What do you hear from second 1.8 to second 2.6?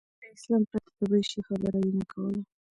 یې نه کوله.